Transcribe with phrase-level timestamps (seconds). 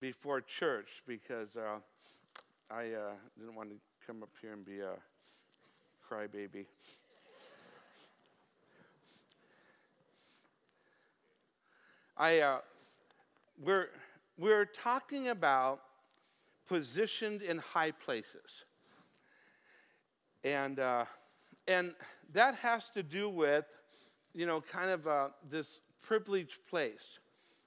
[0.00, 1.78] before church because uh,
[2.70, 3.76] I uh, didn't want to
[4.06, 4.94] come up here and be a
[6.08, 6.64] crybaby.
[12.16, 12.58] I, uh,
[13.62, 13.88] we're,
[14.38, 15.80] we're talking about
[16.66, 18.64] positioned in high places.
[20.44, 21.04] And, uh,
[21.66, 21.94] and
[22.32, 23.66] that has to do with,
[24.34, 27.18] you know, kind of uh, this privileged place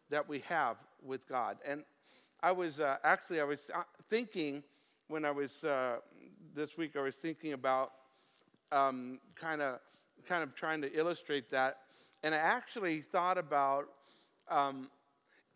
[0.09, 1.57] that we have with God.
[1.67, 1.83] And
[2.43, 4.63] I was uh, actually, I was uh, thinking
[5.07, 5.99] when I was, uh,
[6.53, 7.93] this week, I was thinking about
[8.73, 9.79] um, kind of
[10.27, 11.77] kind of trying to illustrate that.
[12.21, 13.85] And I actually thought about,
[14.49, 14.89] um,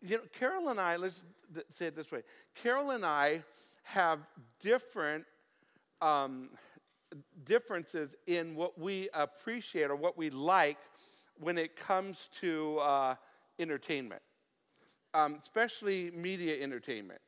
[0.00, 1.22] you know, Carol and I, let's
[1.76, 2.22] say it this way
[2.62, 3.42] Carol and I
[3.82, 4.20] have
[4.58, 5.24] different
[6.00, 6.48] um,
[7.44, 10.78] differences in what we appreciate or what we like
[11.38, 13.14] when it comes to uh,
[13.58, 14.22] entertainment,
[15.14, 17.20] um, especially media entertainment.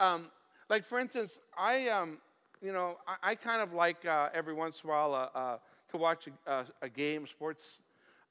[0.00, 0.30] Um,
[0.68, 2.18] like, for instance, I, um,
[2.62, 5.58] you know, I, I, kind of like uh, every once in a while uh, uh
[5.90, 7.78] to watch a, a game, sports,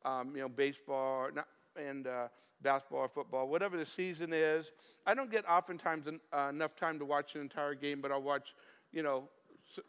[0.04, 1.30] um, you know, baseball,
[1.78, 2.28] and uh,
[2.62, 4.72] basketball or football, whatever the season is.
[5.06, 8.56] I don't get oftentimes uh, enough time to watch an entire game, but I'll watch,
[8.92, 9.30] you know,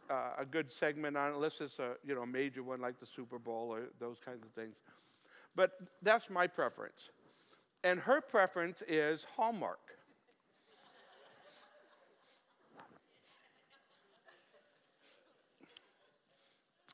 [0.09, 3.05] uh, a good segment on it, unless it's a you know major one like the
[3.05, 4.75] Super Bowl or those kinds of things.
[5.55, 5.71] But
[6.01, 7.09] that's my preference,
[7.87, 9.79] and her preference is Hallmark.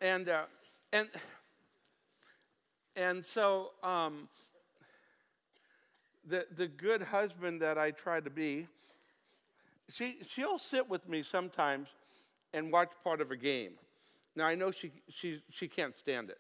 [0.02, 0.44] and uh,
[0.92, 1.08] and
[2.96, 4.28] and so um,
[6.28, 8.68] the, the good husband that I try to be,
[9.90, 11.88] she, she'll sit with me sometimes
[12.54, 13.72] and watch part of a game.
[14.36, 16.40] Now, I know she, she, she can't stand it.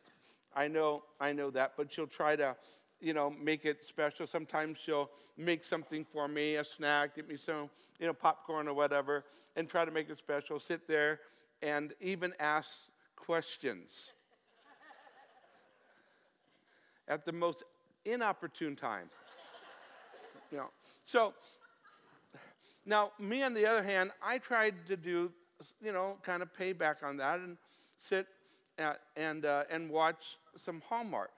[0.55, 2.55] I know, I know that, but she'll try to,
[3.03, 4.25] you know, make it special.
[4.25, 8.73] Sometimes she'll make something for me, a snack, get me some, you know, popcorn or
[8.73, 9.25] whatever,
[9.57, 10.59] and try to make it special.
[10.59, 11.19] Sit there
[11.61, 12.69] and even ask
[13.17, 14.11] questions
[17.09, 17.63] at the most
[18.05, 19.09] inopportune time.
[20.51, 20.69] You know,
[21.03, 21.33] so
[22.85, 25.31] now me on the other hand, I tried to do,
[25.81, 27.57] you know, kind of pay back on that and
[27.97, 28.27] sit
[28.77, 31.31] at, and uh, and watch some Hallmark.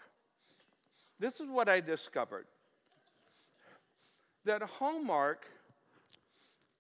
[1.20, 2.46] This is what I discovered.
[4.44, 5.48] That Hallmark,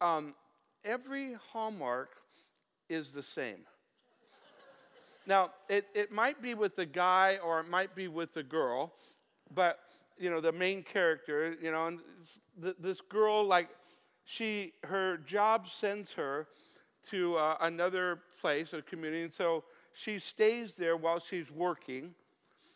[0.01, 0.35] um,
[0.84, 2.09] every Hallmark
[2.90, 3.59] is the same.
[5.25, 8.94] Now, it, it might be with the guy or it might be with the girl,
[9.53, 9.79] but
[10.18, 12.00] you know, the main character, you know, and
[12.62, 13.69] th- this girl, like,
[14.23, 16.47] she, her job sends her
[17.09, 19.63] to uh, another place, a community, and so
[19.94, 22.13] she stays there while she's working.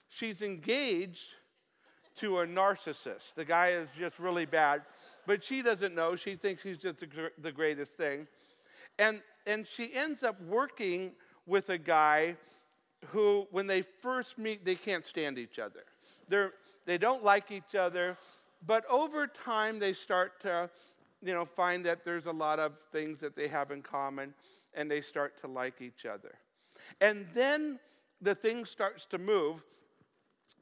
[0.10, 1.34] She's engaged
[2.20, 3.34] to a narcissist.
[3.36, 4.82] The guy is just really bad,
[5.26, 6.16] but she doesn't know.
[6.16, 8.28] She thinks he's just the, greatest thing.
[8.98, 11.14] And, and she ends up working
[11.46, 12.36] with a guy
[13.08, 15.84] who, when they first meet, they can't stand each other.
[16.28, 16.52] They're,
[16.86, 18.18] they don't like each other,
[18.66, 20.70] but over time they start to,
[21.24, 24.34] you know, find that there's a lot of things that they have in common
[24.74, 26.36] and they start to like each other.
[27.02, 27.80] And then
[28.22, 29.64] the thing starts to move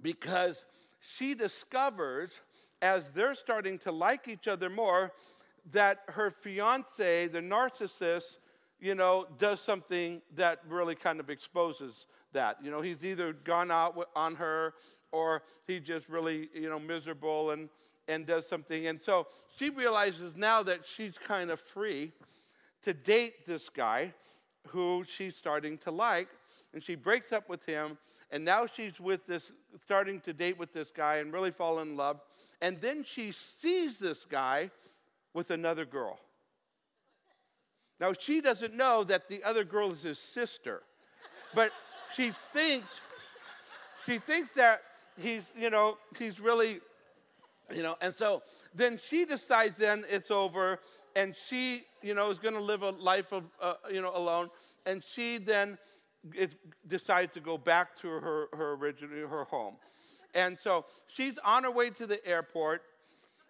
[0.02, 0.64] because
[1.00, 2.42] she discovers
[2.82, 5.12] as they're starting to like each other more
[5.72, 8.38] that her fiance, the narcissist,
[8.80, 12.58] you know, does something that really kind of exposes that.
[12.64, 14.76] You know, he's either gone out on her
[15.12, 17.70] or he's just really, you know, miserable and,
[18.08, 18.88] and does something.
[18.88, 22.12] And so she realizes now that she's kind of free
[22.84, 24.14] to date this guy
[24.68, 26.30] who she's starting to like.
[26.74, 27.98] And she breaks up with him.
[28.32, 29.52] And now she's with this,
[29.84, 32.20] starting to date with this guy and really fall in love.
[32.62, 34.72] And then she sees this guy
[35.34, 36.20] with another girl.
[38.00, 40.84] Now, she doesn't know that the other girl is his sister,
[41.56, 41.72] but
[42.16, 43.02] she thinks,
[44.06, 44.82] she thinks that
[45.18, 46.80] he's, you know, he's really,
[47.74, 48.44] you know, and so
[48.76, 50.80] then she decides then it's over
[51.16, 54.50] and she, you know, is going to live a life of, uh, you know, alone.
[54.86, 55.80] And she then
[56.36, 56.56] is,
[56.88, 59.76] decides to go back to her, her original, her home.
[60.34, 62.84] And so she's on her way to the airport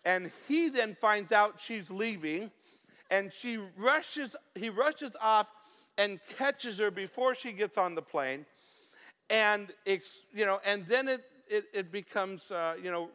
[0.05, 2.51] and he then finds out she's leaving
[3.09, 5.51] and she rushes, he rushes off
[5.97, 8.45] and catches her before she gets on the plane.
[9.29, 13.09] And, it's, you know, and then it, it, it becomes, uh, you know,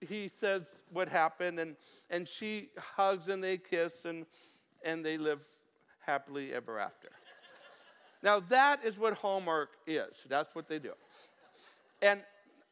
[0.00, 0.62] he says
[0.92, 1.76] what happened, and,
[2.10, 4.26] and she hugs and they kiss, and,
[4.84, 5.40] and they live
[6.00, 7.08] happily ever after.
[8.22, 10.12] Now, that is what Hallmark is.
[10.28, 10.92] That's what they do.
[12.02, 12.20] And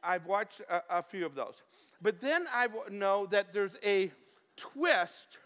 [0.03, 1.63] I've watched a, a few of those.
[2.03, 4.11] But then I know that there's a
[4.57, 5.39] twist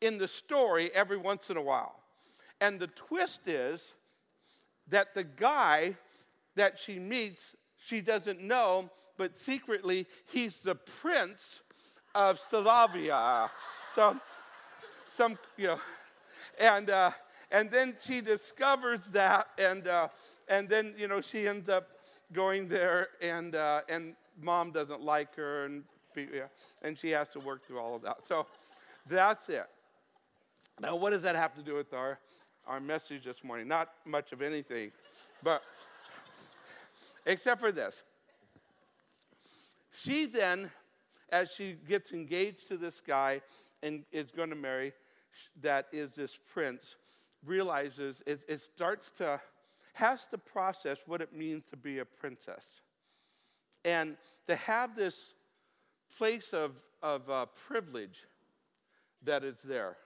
[0.00, 1.96] in the story every once in a while.
[2.60, 3.94] And the twist is
[4.88, 5.96] that the guy
[6.56, 7.54] that she meets,
[7.84, 11.62] she doesn't know, but secretly he's the prince
[12.14, 13.50] of Slavia.
[13.94, 14.16] So,
[15.12, 15.80] some, you know,
[16.60, 17.10] and, uh,
[17.50, 20.08] and then she discovers that, and, uh,
[20.48, 21.88] and then, you know, she ends up
[22.32, 25.84] going there, and, uh, and mom doesn't like her, and,
[26.16, 26.46] yeah,
[26.82, 28.26] and she has to work through all of that.
[28.26, 28.46] So
[29.08, 29.66] that's it.
[30.80, 32.18] Now, what does that have to do with our,
[32.66, 33.66] our message this morning?
[33.66, 34.92] Not much of anything,
[35.42, 35.62] but
[37.26, 38.04] except for this.
[39.92, 40.70] She then,
[41.30, 43.40] as she gets engaged to this guy
[43.82, 44.92] and is going to marry,
[45.62, 46.94] that is this prince,
[47.44, 49.40] realizes it, it starts to,
[49.94, 52.64] has to process what it means to be a princess.
[53.84, 55.32] And to have this
[56.16, 58.26] place of, of uh, privilege
[59.24, 59.96] that is there.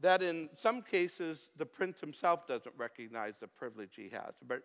[0.00, 4.34] That in some cases, the prince himself doesn't recognize the privilege he has.
[4.46, 4.62] But,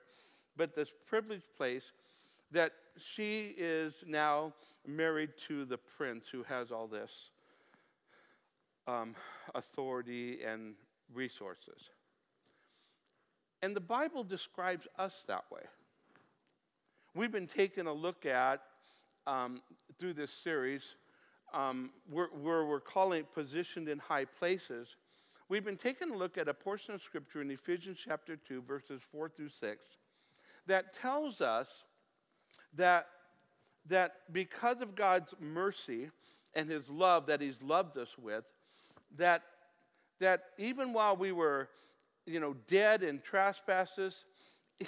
[0.56, 1.92] but this privileged place
[2.52, 4.54] that she is now
[4.88, 7.12] married to the prince who has all this
[8.88, 9.16] um,
[9.54, 10.76] authority and
[11.14, 11.90] resources.
[13.62, 15.62] And the Bible describes us that way.
[17.14, 18.62] We've been taking a look at,
[19.26, 19.62] um,
[19.98, 20.84] through this series,
[21.54, 24.98] um, where, where we're calling it positioned in high places.
[25.48, 29.02] We've been taking a look at a portion of Scripture in Ephesians chapter 2, verses
[29.12, 29.80] 4 through 6,
[30.68, 31.86] that tells us
[32.76, 33.08] that,
[33.88, 36.10] that because of God's mercy
[36.54, 38.44] and His love that He's loved us with,
[39.18, 39.44] that,
[40.20, 41.70] that even while we were,
[42.26, 44.26] you know, dead in trespasses,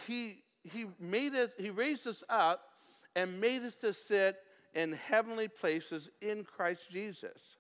[0.06, 2.62] He he made us, he raised us up
[3.16, 4.38] and made us to sit
[4.74, 7.58] in heavenly places in Christ Jesus.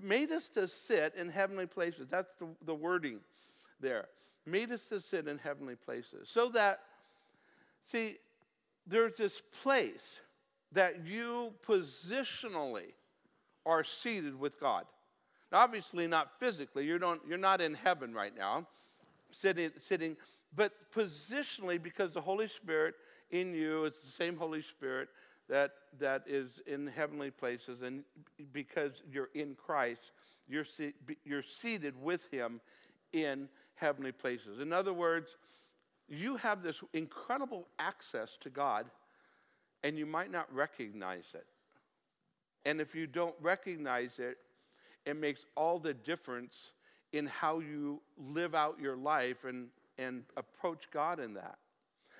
[0.00, 2.06] Made us to sit in heavenly places.
[2.08, 3.20] That's the, the wording
[3.80, 4.06] there.
[4.44, 6.28] Made us to sit in heavenly places.
[6.30, 6.80] So that,
[7.84, 8.16] see,
[8.86, 10.20] there's this place
[10.72, 12.92] that you positionally
[13.64, 14.84] are seated with God.
[15.56, 16.84] Obviously, not physically.
[16.84, 18.66] You don't, you're not in heaven right now,
[19.30, 20.16] sitting, sitting
[20.54, 22.94] but positionally, because the Holy Spirit
[23.30, 25.08] in you is the same Holy Spirit
[25.48, 28.04] that, that is in heavenly places, and
[28.52, 30.12] because you're in Christ,
[30.46, 30.66] you're,
[31.24, 32.60] you're seated with Him
[33.12, 34.60] in heavenly places.
[34.60, 35.36] In other words,
[36.08, 38.86] you have this incredible access to God,
[39.84, 41.46] and you might not recognize it.
[42.66, 44.36] And if you don't recognize it,
[45.06, 46.72] it makes all the difference
[47.12, 49.68] in how you live out your life and
[49.98, 51.58] and approach God in that.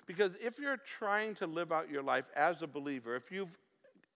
[0.05, 3.55] Because if you're trying to live out your life as a believer, if you've,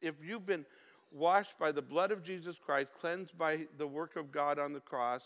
[0.02, 0.66] if you've been
[1.12, 4.80] washed by the blood of Jesus Christ, cleansed by the work of God on the
[4.80, 5.22] cross,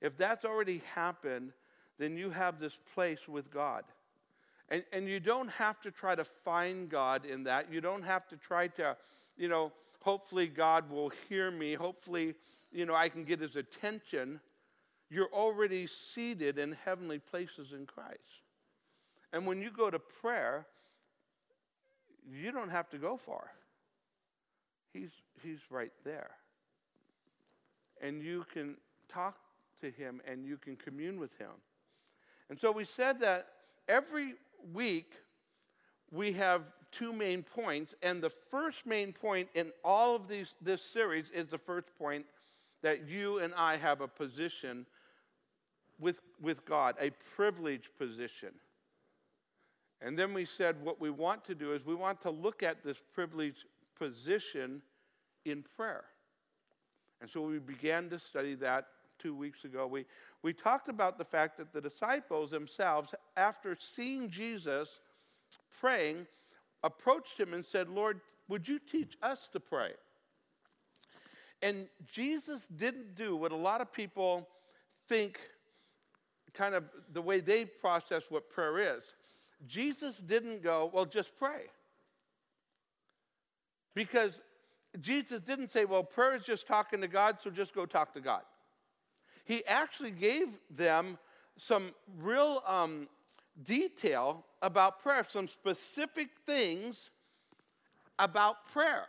[0.00, 1.52] if that's already happened,
[1.98, 3.84] then you have this place with God.
[4.68, 7.72] And, and you don't have to try to find God in that.
[7.72, 8.96] You don't have to try to,
[9.36, 9.72] you know,
[10.06, 11.74] hopefully God will hear me.
[11.74, 12.34] Hopefully,
[12.70, 14.38] you know, I can get his attention.
[15.10, 18.44] You're already seated in heavenly places in Christ.
[19.32, 20.64] And when you go to prayer,
[22.32, 23.50] you don't have to go far.
[24.92, 25.10] He's,
[25.42, 26.30] he's right there.
[28.00, 28.76] And you can
[29.08, 29.36] talk
[29.80, 31.50] to him and you can commune with him.
[32.48, 33.48] And so we said that
[33.88, 34.34] every
[34.72, 35.14] week
[36.12, 36.62] we have
[36.96, 41.48] two main points, and the first main point in all of these, this series is
[41.48, 42.24] the first point
[42.82, 44.86] that you and I have a position
[45.98, 48.50] with, with God, a privileged position.
[50.02, 52.84] And then we said what we want to do is we want to look at
[52.84, 53.64] this privileged
[53.98, 54.82] position
[55.44, 56.04] in prayer.
[57.20, 58.88] And so we began to study that
[59.18, 59.86] two weeks ago.
[59.86, 60.04] We,
[60.42, 65.00] we talked about the fact that the disciples themselves, after seeing Jesus
[65.80, 66.26] praying,
[66.82, 69.92] approached him and said, Lord, would you teach us to pray?
[71.62, 74.48] And Jesus didn't do what a lot of people
[75.08, 75.38] think
[76.52, 79.14] kind of the way they process what prayer is.
[79.66, 81.62] Jesus didn't go, well, just pray.
[83.94, 84.40] Because
[85.00, 88.20] Jesus didn't say, well, prayer is just talking to God, so just go talk to
[88.20, 88.42] God.
[89.44, 91.18] He actually gave them
[91.56, 93.08] some real um,
[93.64, 97.10] detail about prayer, some specific things
[98.18, 99.06] about prayer.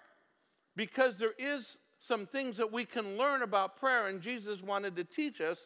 [0.76, 5.04] Because there is some things that we can learn about prayer, and Jesus wanted to
[5.04, 5.58] teach us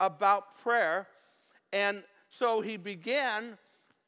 [0.00, 1.06] about prayer
[1.72, 3.58] and so he began,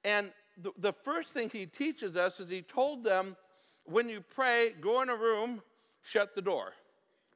[0.04, 3.36] and the, the first thing he teaches us is he told them,
[3.84, 5.62] when you pray, go in a room,
[6.02, 6.72] shut the door.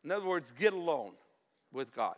[0.04, 1.12] In other words, get alone
[1.72, 2.16] with God.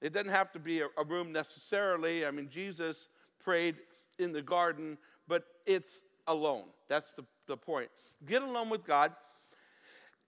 [0.00, 2.26] It doesn't have to be a, a room necessarily.
[2.26, 3.08] I mean, Jesus
[3.42, 3.76] prayed
[4.18, 6.64] in the garden, but it's alone.
[6.88, 7.88] That's the, the point.
[8.26, 9.12] Get alone with God.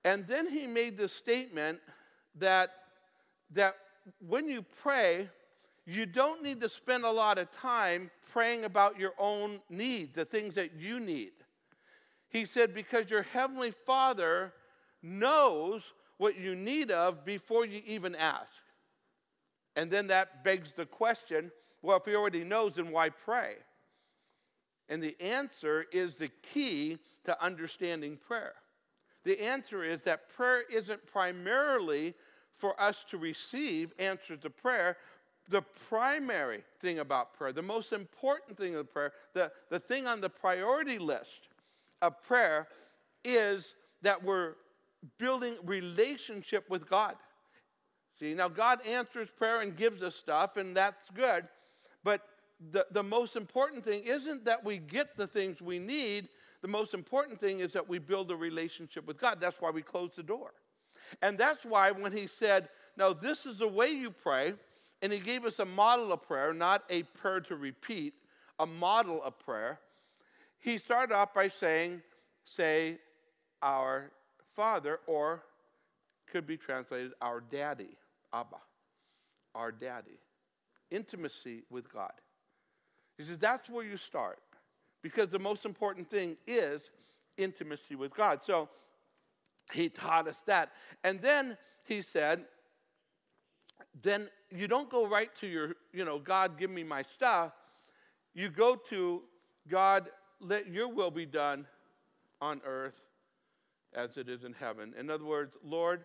[0.04, 1.80] And then he made this statement
[2.36, 2.70] that,
[3.52, 3.74] that
[4.26, 5.28] when you pray,
[5.86, 10.24] you don't need to spend a lot of time praying about your own needs, the
[10.24, 11.32] things that you need.
[12.28, 14.52] He said, because your heavenly Father
[15.02, 15.82] knows
[16.18, 18.50] what you need of before you even ask.
[19.76, 21.50] And then that begs the question
[21.82, 23.56] well, if he already knows, then why pray?
[24.88, 28.54] And the answer is the key to understanding prayer.
[29.24, 32.14] The answer is that prayer isn't primarily
[32.56, 34.98] for us to receive answers to prayer.
[35.48, 40.20] The primary thing about prayer, the most important thing of prayer, the, the thing on
[40.20, 41.48] the priority list
[42.02, 42.68] of prayer
[43.24, 44.54] is that we're
[45.18, 47.16] building relationship with God.
[48.18, 51.48] See, now God answers prayer and gives us stuff, and that's good.
[52.04, 52.20] But
[52.72, 56.28] the, the most important thing isn't that we get the things we need.
[56.62, 59.38] The most important thing is that we build a relationship with God.
[59.40, 60.52] That's why we close the door.
[61.22, 64.54] And that's why when he said, Now, this is the way you pray,
[65.02, 68.14] and he gave us a model of prayer, not a prayer to repeat,
[68.58, 69.80] a model of prayer,
[70.58, 72.02] he started off by saying,
[72.46, 72.98] Say,
[73.60, 74.10] Our
[74.56, 75.42] Father, or
[76.30, 77.96] could be translated, Our Daddy,
[78.32, 78.56] Abba,
[79.54, 80.18] our Daddy.
[80.90, 82.12] Intimacy with God.
[83.16, 84.38] He says that's where you start
[85.02, 86.90] because the most important thing is
[87.36, 88.42] intimacy with God.
[88.42, 88.68] So
[89.72, 90.72] he taught us that.
[91.02, 92.44] And then he said,
[94.02, 97.52] then you don't go right to your, you know, God, give me my stuff.
[98.34, 99.22] You go to
[99.68, 100.08] God,
[100.40, 101.66] let your will be done
[102.40, 103.00] on earth
[103.94, 104.92] as it is in heaven.
[104.98, 106.04] In other words, Lord,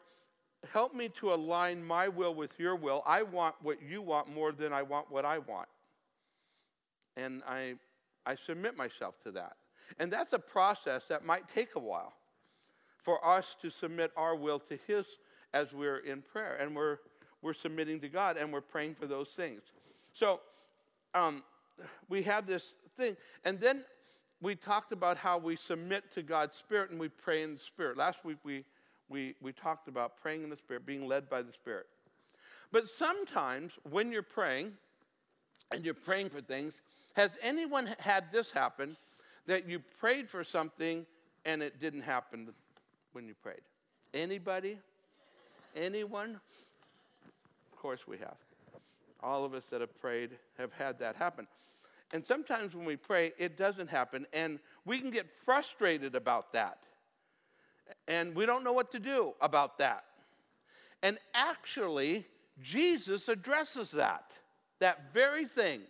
[0.71, 3.01] help me to align my will with your will.
[3.05, 5.67] I want what you want more than I want what I want.
[7.23, 7.75] And I,
[8.25, 9.53] I submit myself to that.
[9.97, 12.13] And that's a process that might take a while
[13.01, 15.05] for us to submit our will to His
[15.53, 16.57] as we're in prayer.
[16.59, 16.97] And we're,
[17.41, 19.61] we're submitting to God and we're praying for those things.
[20.13, 20.41] So
[21.13, 21.43] um,
[22.07, 23.15] we have this thing.
[23.45, 23.83] And then
[24.41, 27.97] we talked about how we submit to God's Spirit and we pray in the Spirit.
[27.97, 28.63] Last week we,
[29.09, 31.87] we, we talked about praying in the Spirit, being led by the Spirit.
[32.71, 34.73] But sometimes when you're praying
[35.71, 36.73] and you're praying for things,
[37.13, 38.97] has anyone had this happen
[39.45, 41.05] that you prayed for something
[41.45, 42.53] and it didn't happen
[43.13, 43.61] when you prayed?
[44.13, 44.77] Anybody?
[45.75, 46.39] Anyone?
[47.71, 48.37] Of course we have.
[49.21, 51.47] All of us that have prayed have had that happen.
[52.13, 56.79] And sometimes when we pray, it doesn't happen, and we can get frustrated about that.
[58.07, 60.05] And we don't know what to do about that.
[61.03, 62.25] And actually,
[62.61, 64.37] Jesus addresses that,
[64.79, 65.81] that very thing.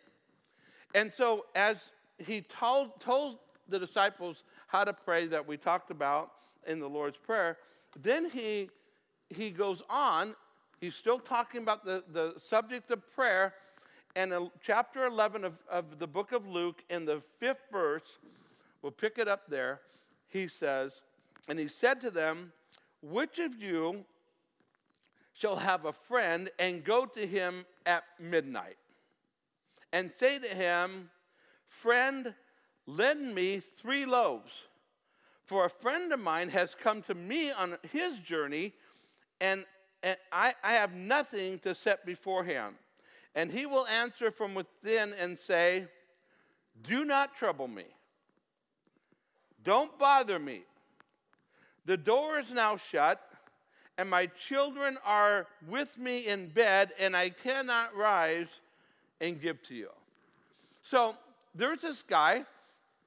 [0.96, 6.32] And so, as he told, told the disciples how to pray that we talked about
[6.68, 7.58] in the Lord's Prayer,
[8.02, 8.70] then he,
[9.30, 10.36] he goes on.
[10.82, 13.54] He's still talking about the, the subject of prayer,
[14.16, 18.18] and in chapter 11 of, of the book of Luke, in the fifth verse,
[18.82, 19.82] we'll pick it up there,
[20.30, 21.02] he says,
[21.48, 22.52] And he said to them,
[23.02, 24.06] Which of you
[25.40, 28.76] shall have a friend and go to him at midnight
[29.94, 31.10] and say to him,
[31.70, 32.34] Friend,
[32.86, 34.52] lend me three loaves.
[35.46, 38.74] For a friend of mine has come to me on his journey,
[39.40, 39.66] and,
[40.04, 42.76] and I, I have nothing to set before him.
[43.34, 45.88] And he will answer from within and say,
[46.84, 47.86] Do not trouble me.
[49.64, 50.64] Don't bother me.
[51.86, 53.22] The door is now shut,
[54.00, 58.48] and my children are with me in bed, and I cannot rise
[59.20, 59.90] and give to you.
[60.84, 61.16] So
[61.54, 62.46] there's this guy,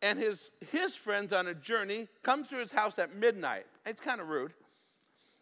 [0.03, 3.65] and his, his friends on a journey comes to his house at midnight.
[3.87, 4.53] It's kind of rude.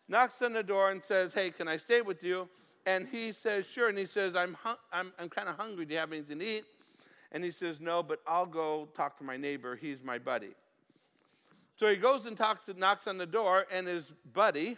[0.09, 2.49] Knocks on the door and says, Hey, can I stay with you?
[2.87, 3.89] And he says, Sure.
[3.89, 4.57] And he says, I'm,
[4.93, 5.85] I'm, I'm kind of hungry.
[5.85, 6.65] Do you have anything to eat?
[7.33, 9.75] And he says, No, but I'll go talk to my neighbor.
[9.75, 10.51] He's my buddy.
[11.77, 14.77] So he goes and talks, knocks on the door, and his buddy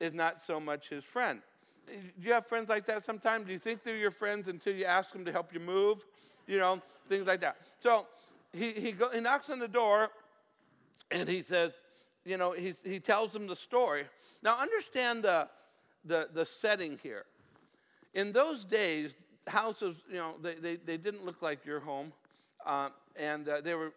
[0.00, 1.40] is not so much his friend.
[1.86, 3.46] Do you have friends like that sometimes?
[3.46, 6.04] Do you think they're your friends until you ask them to help you move?
[6.46, 7.56] You know, things like that.
[7.80, 8.06] So
[8.52, 10.10] he, he, go, he knocks on the door
[11.10, 11.72] and he says,
[12.24, 14.04] you know, he, he tells them the story.
[14.42, 15.48] Now, understand the,
[16.04, 17.24] the, the setting here.
[18.14, 19.14] In those days,
[19.46, 22.12] houses, you know, they, they, they didn't look like your home,
[22.64, 23.92] uh, and uh, they were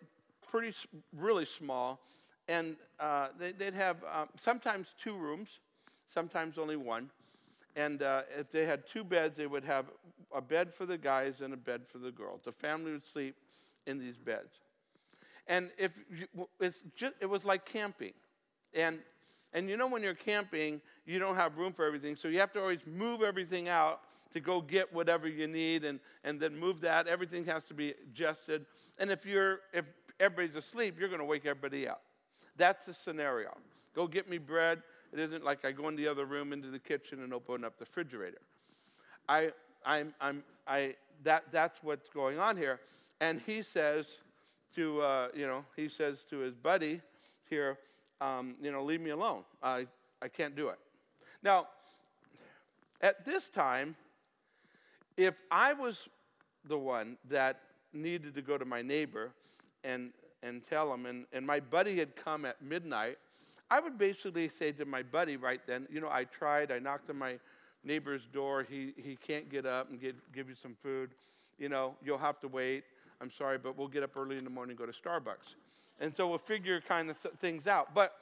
[0.50, 0.76] pretty,
[1.16, 2.00] really small,
[2.48, 5.60] and uh, they, would have uh, sometimes two rooms,
[6.14, 7.10] sometimes only one.
[7.76, 9.86] And uh, if they had two beds, they would have
[10.36, 12.42] a bed for the guys and a bed for the girls.
[12.44, 13.36] The family would sleep
[13.86, 14.60] in these beds.
[15.48, 15.92] And if
[16.96, 18.14] just, it was like camping.
[18.74, 19.00] And,
[19.54, 22.16] and you know, when you're camping, you don't have room for everything.
[22.16, 24.02] So you have to always move everything out
[24.34, 27.08] to go get whatever you need and, and then move that.
[27.08, 28.66] Everything has to be adjusted.
[29.00, 29.86] And if, you're, if
[30.20, 32.04] everybody's asleep, you're going to wake everybody up.
[32.58, 33.58] That's the scenario.
[33.96, 34.84] Go get me bread.
[35.12, 37.78] It isn't like I go in the other room into the kitchen and open up
[37.78, 38.42] the refrigerator.
[39.28, 39.52] I,
[39.86, 42.80] I'm, I'm, I, that, that's what's going on here.
[43.20, 44.08] And he says
[44.76, 47.02] to, uh, you know, he says to his buddy
[47.50, 47.78] here,
[48.22, 49.44] um, you know, leave me alone.
[49.64, 49.88] I,
[50.22, 50.80] I can't do it.
[51.42, 51.68] Now,
[53.02, 53.96] at this time,
[55.18, 56.08] if I was
[56.66, 57.62] the one that
[57.94, 59.32] needed to go to my neighbor
[59.84, 60.12] and
[60.44, 61.06] and tell him.
[61.06, 63.18] And, and my buddy had come at midnight.
[63.72, 67.10] I would basically say to my buddy right then, you know, I tried, I knocked
[67.10, 67.38] on my
[67.84, 68.66] neighbor's door.
[68.68, 71.12] He, he can't get up and get, give you some food.
[71.58, 72.84] You know, you'll have to wait.
[73.22, 75.56] I'm sorry, but we'll get up early in the morning and go to Starbucks.
[76.00, 77.94] And so we'll figure kind of things out.
[77.94, 78.16] But,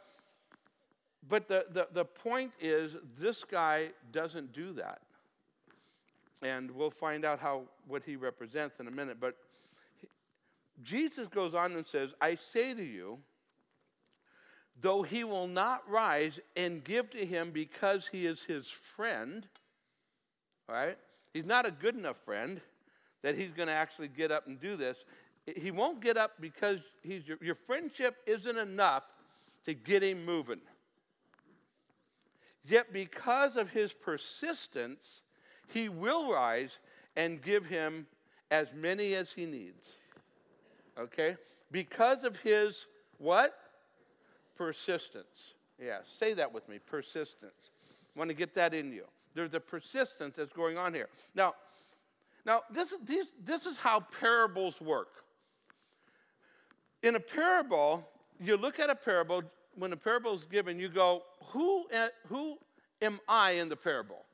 [1.29, 5.01] but the, the, the point is, this guy doesn't do that.
[6.41, 9.17] And we'll find out how, what he represents in a minute.
[9.19, 9.35] But
[10.83, 13.19] Jesus goes on and says, I say to you,
[14.81, 19.47] though he will not rise and give to him because he is his friend,
[20.67, 20.97] right?
[21.33, 22.61] He's not a good enough friend
[23.23, 24.97] that he's going to actually get up and do this.
[25.55, 29.03] He won't get up because he's your, your friendship isn't enough
[29.65, 30.61] to get him moving.
[32.65, 35.21] Yet, because of his persistence,
[35.69, 36.79] he will rise
[37.15, 38.07] and give him
[38.51, 39.89] as many as he needs
[40.99, 41.37] okay?
[41.71, 42.85] Because of his
[43.17, 43.57] what?
[44.57, 45.53] Persistence.
[45.79, 47.71] Yeah, say that with me persistence.
[48.15, 49.03] Want to get that in you.
[49.35, 51.09] There's a persistence that's going on here.
[51.35, 51.53] Now,
[52.45, 55.23] now this, these, this is how parables work.
[57.03, 58.07] In a parable,
[58.39, 59.43] you look at a parable,
[59.75, 61.85] when a parable is given, you go, who,
[62.27, 62.57] who
[63.01, 64.25] am I in the parable?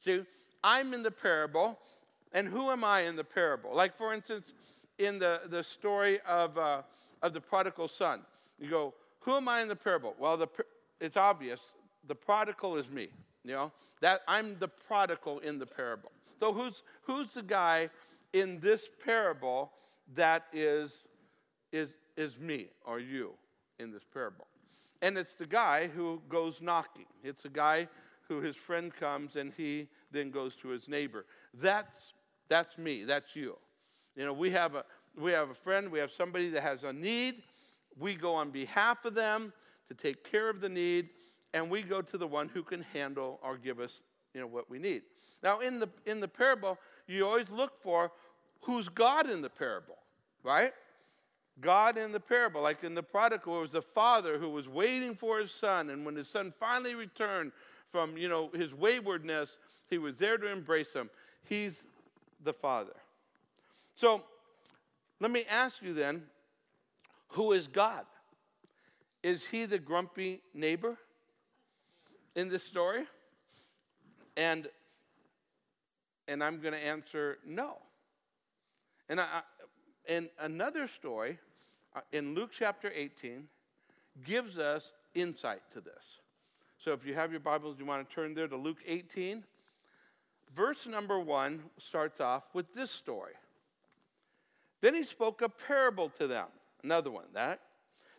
[0.00, 0.22] See,
[0.64, 1.78] I'm in the parable,
[2.32, 3.74] and who am I in the parable?
[3.74, 4.52] Like, for instance,
[4.98, 6.82] in the, the story of, uh,
[7.22, 8.22] of the prodigal son.
[8.58, 8.94] You go,
[9.26, 10.14] who am I in the parable?
[10.18, 10.48] Well, the,
[11.00, 11.74] it's obvious.
[12.06, 13.08] The prodigal is me.
[13.44, 16.10] You know, that I'm the prodigal in the parable.
[16.40, 17.90] So who's, who's the guy
[18.32, 19.72] in this parable
[20.14, 21.04] that is,
[21.72, 23.32] is, is me or you
[23.78, 24.46] in this parable?
[25.02, 27.06] And it's the guy who goes knocking.
[27.22, 27.88] It's a guy
[28.28, 31.26] who his friend comes and he then goes to his neighbor.
[31.52, 32.12] That's,
[32.48, 33.04] that's me.
[33.04, 33.56] That's you.
[34.16, 34.84] You know, we have a
[35.18, 37.42] we have a friend, we have somebody that has a need.
[37.98, 39.52] We go on behalf of them
[39.88, 41.10] to take care of the need,
[41.54, 44.02] and we go to the one who can handle or give us,
[44.34, 45.02] you know, what we need.
[45.42, 48.10] Now, in the in the parable, you always look for
[48.60, 49.96] who's God in the parable,
[50.42, 50.72] right?
[51.60, 55.14] God in the parable, like in the prodigal, it was the father who was waiting
[55.14, 57.52] for his son, and when his son finally returned
[57.90, 59.56] from, you know, his waywardness,
[59.88, 61.08] he was there to embrace him.
[61.44, 61.82] He's
[62.44, 62.92] the father.
[63.94, 64.22] So
[65.20, 66.24] let me ask you then
[67.28, 68.04] who is God?
[69.22, 70.96] Is he the grumpy neighbor
[72.34, 73.04] in this story?
[74.36, 74.68] And
[76.28, 77.78] and I'm going to answer no.
[79.08, 79.42] And I,
[80.08, 81.38] and another story
[81.94, 83.44] uh, in Luke chapter 18
[84.24, 86.20] gives us insight to this.
[86.78, 89.44] So if you have your Bibles, you want to turn there to Luke 18.
[90.54, 93.34] Verse number 1 starts off with this story.
[94.80, 96.46] Then he spoke a parable to them.
[96.82, 97.60] Another one, that.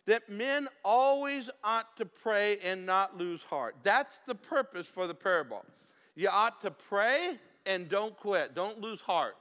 [0.06, 3.76] That men always ought to pray and not lose heart.
[3.82, 5.64] That's the purpose for the parable.
[6.14, 8.54] You ought to pray and don't quit.
[8.54, 9.36] Don't lose heart.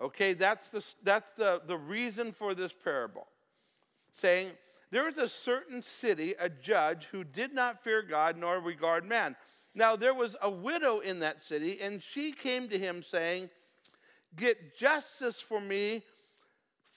[0.00, 3.26] Okay, that's the, that's the, the reason for this parable.
[4.12, 4.52] Saying,
[4.90, 9.36] there was a certain city, a judge, who did not fear God nor regard man.
[9.74, 13.50] Now, there was a widow in that city, and she came to him saying,
[14.36, 16.02] Get justice for me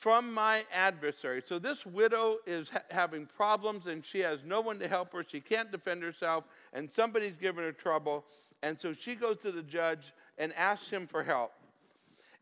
[0.03, 1.41] from my adversary.
[1.45, 5.23] So this widow is ha- having problems and she has no one to help her.
[5.25, 8.25] She can't defend herself, and somebody's giving her trouble.
[8.63, 11.53] And so she goes to the judge and asks him for help.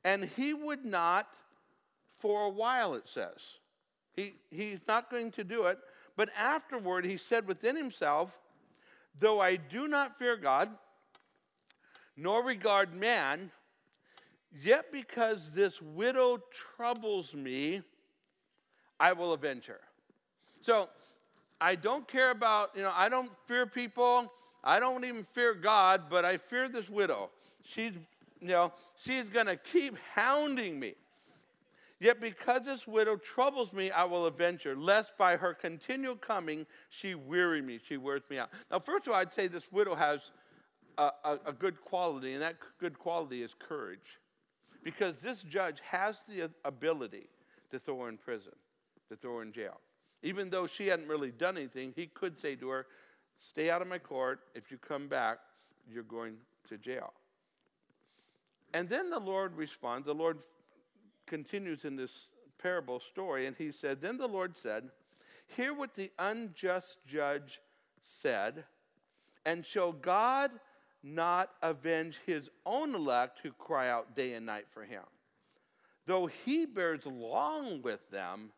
[0.03, 1.35] And he would not
[2.15, 3.37] for a while, it says.
[4.15, 5.77] He, he's not going to do it.
[6.17, 8.39] But afterward, he said within himself,
[9.19, 10.69] Though I do not fear God,
[12.17, 13.51] nor regard man,
[14.59, 16.39] Yet because this widow
[16.75, 17.81] troubles me,
[18.99, 19.79] I will avenge her.
[20.59, 20.89] So
[21.59, 24.31] I don't care about, you know, I don't fear people.
[24.63, 27.29] I don't even fear God, but I fear this widow.
[27.63, 27.93] She's,
[28.41, 30.95] you know, she's going to keep hounding me.
[31.99, 36.65] Yet because this widow troubles me, I will avenge her, lest by her continual coming
[36.89, 38.49] she weary me, she wears me out.
[38.71, 40.31] Now, first of all, I'd say this widow has
[40.97, 44.19] a, a, a good quality, and that good quality is courage.
[44.83, 47.27] Because this judge has the ability
[47.69, 48.53] to throw her in prison,
[49.09, 49.79] to throw her in jail.
[50.23, 52.85] Even though she hadn't really done anything, he could say to her,
[53.37, 54.41] Stay out of my court.
[54.53, 55.39] If you come back,
[55.91, 56.35] you're going
[56.69, 57.11] to jail.
[58.73, 60.05] And then the Lord responds.
[60.05, 60.37] The Lord
[61.25, 62.27] continues in this
[62.61, 64.89] parable story, and he said, Then the Lord said,
[65.57, 67.61] Hear what the unjust judge
[67.99, 68.63] said,
[69.45, 70.51] and shall God
[71.03, 75.03] not avenge his own elect who cry out day and night for him?
[76.05, 78.51] Though he bears long with them,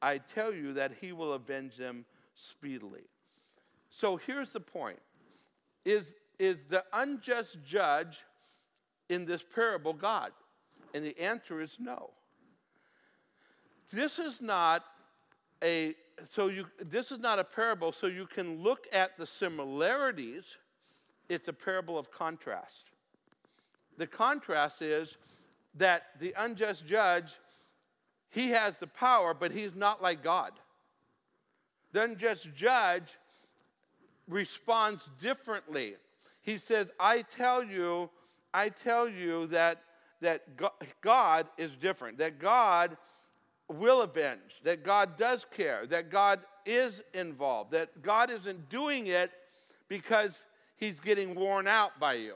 [0.00, 3.04] I tell you that he will avenge them speedily.
[3.90, 4.98] So here's the point
[5.84, 8.24] is, is the unjust judge
[9.08, 10.32] in this parable God?
[10.94, 12.10] And the answer is no.
[13.90, 14.84] This is not
[15.62, 15.94] a
[16.28, 20.44] so you this is not a parable so you can look at the similarities.
[21.32, 22.90] It's a parable of contrast.
[23.96, 25.16] The contrast is
[25.76, 27.38] that the unjust judge
[28.28, 30.52] he has the power but he's not like God.
[31.92, 33.18] The unjust judge
[34.28, 35.96] responds differently.
[36.42, 38.10] He says, "I tell you,
[38.52, 39.82] I tell you that
[40.20, 40.42] that
[41.00, 42.96] God is different, that God
[43.68, 49.32] will avenge, that God does care, that God is involved, that God isn't doing it
[49.88, 50.44] because
[50.82, 52.34] he's getting worn out by you.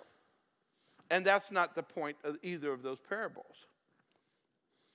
[1.10, 3.66] And that's not the point of either of those parables.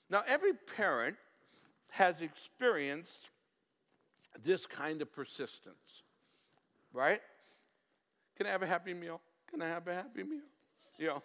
[0.10, 1.18] Now, every parent
[1.90, 3.28] has experienced
[4.42, 6.04] this kind of persistence,
[6.94, 7.20] right?
[8.38, 9.20] Can I have a happy meal?
[9.50, 10.40] Can I have a happy meal?
[10.98, 11.24] You know,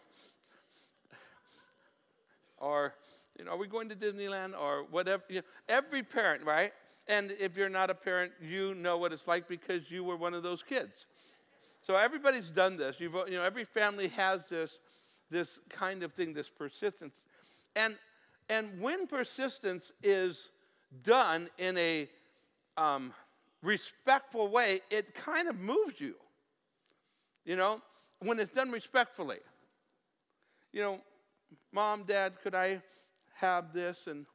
[2.59, 2.95] or
[3.39, 5.23] you know, are we going to Disneyland or whatever?
[5.29, 6.73] You know, every parent, right?
[7.07, 10.35] And if you're not a parent, you know what it's like because you were one
[10.35, 11.07] of those kids.
[11.87, 12.99] So everybody's done this.
[12.99, 14.81] You've, you know, every family has this,
[15.31, 17.22] this kind of thing, this persistence.
[17.77, 17.94] And,
[18.49, 20.49] and when persistence is
[21.05, 22.09] done in a
[22.77, 23.14] um,
[23.62, 26.16] respectful way, it kind of moves you.
[27.44, 27.81] You know,
[28.18, 29.38] when it's done respectfully.
[30.72, 31.01] You know,
[31.70, 32.83] Mom, Dad, could I
[33.35, 34.09] have this?
[34.09, 34.27] And,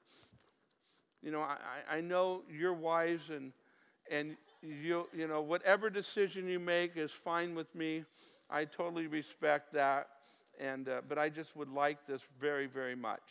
[1.22, 3.52] you know, I, I know you're wise and,
[4.10, 8.04] and you, you know, whatever decision you make is fine with me.
[8.50, 10.08] I totally respect that.
[10.60, 13.22] And, uh, but I just would like this very, very much.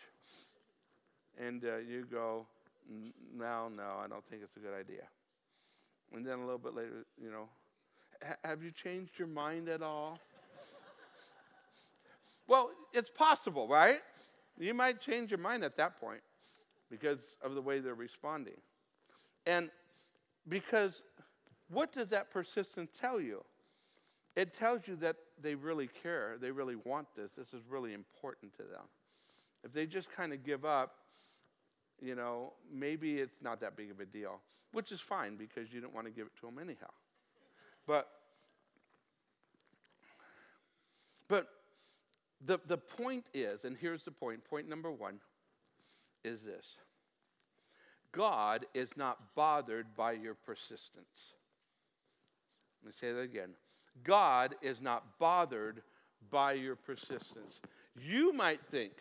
[1.39, 2.47] And uh, you go,
[3.37, 5.05] no, no, I don't think it's a good idea.
[6.13, 7.49] And then a little bit later, you know,
[8.43, 10.19] have you changed your mind at all?
[12.49, 14.01] Well, it's possible, right?
[14.59, 16.21] You might change your mind at that point
[16.91, 18.57] because of the way they're responding.
[19.47, 19.71] And
[20.49, 21.03] because
[21.71, 23.45] what does that persistence tell you?
[24.37, 26.37] It tells you that they really care.
[26.41, 27.31] They really want this.
[27.37, 28.85] This is really important to them.
[29.65, 30.95] If they just kind of give up,
[32.01, 34.41] you know, maybe it's not that big of a deal,
[34.73, 36.91] which is fine because you don't want to give it to them anyhow.
[37.87, 38.09] But
[41.29, 41.49] but
[42.45, 45.21] the, the point is, and here's the point point number one
[46.25, 46.77] is this
[48.13, 51.35] God is not bothered by your persistence.
[52.83, 53.51] Let me say that again.
[54.05, 55.83] God is not bothered
[56.31, 57.61] by your persistence.
[58.01, 58.93] You might think,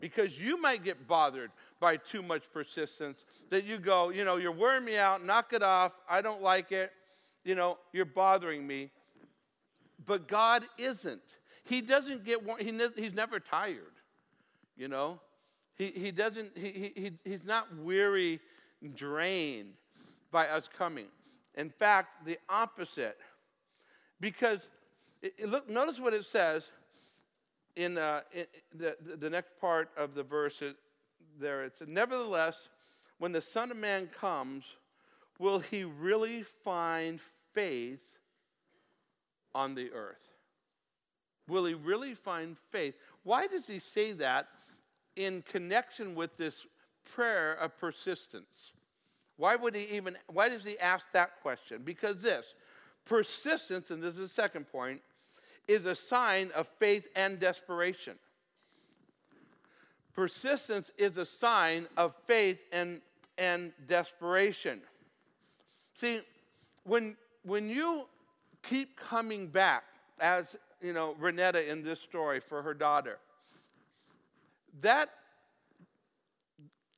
[0.00, 4.52] because you might get bothered by too much persistence, that you go, you know, you're
[4.52, 6.92] wearing me out, knock it off, I don't like it,
[7.44, 8.90] you know, you're bothering me.
[10.06, 11.22] But God isn't.
[11.64, 13.94] He doesn't get, he, he's never tired,
[14.76, 15.20] you know?
[15.76, 18.40] He, he doesn't, he, he, he's not weary,
[18.82, 19.72] and drained
[20.30, 21.06] by us coming.
[21.56, 23.18] In fact, the opposite.
[24.20, 24.60] Because,
[25.22, 26.64] it, it, look, notice what it says
[27.76, 30.76] in, uh, in the, the next part of the verse it,
[31.40, 31.64] there.
[31.64, 32.68] It says, Nevertheless,
[33.18, 34.64] when the Son of Man comes,
[35.38, 37.20] will he really find
[37.52, 38.02] faith
[39.54, 40.28] on the earth?
[41.48, 42.96] Will he really find faith?
[43.22, 44.48] Why does he say that
[45.16, 46.66] in connection with this
[47.12, 48.72] prayer of persistence?
[49.36, 51.82] Why would he even, why does he ask that question?
[51.84, 52.54] Because this,
[53.04, 55.02] persistence, and this is the second point,
[55.66, 58.14] is a sign of faith and desperation.
[60.14, 63.00] Persistence is a sign of faith and,
[63.38, 64.80] and desperation.
[65.94, 66.20] See,
[66.84, 68.04] when, when you
[68.62, 69.84] keep coming back,
[70.20, 73.18] as you know, Renetta in this story for her daughter.
[74.82, 75.08] That